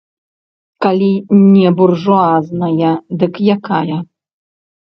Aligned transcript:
Калі 0.85 1.09
не 1.55 1.69
буржуазная, 1.81 2.93
дык 3.21 3.33
якая? 3.59 3.97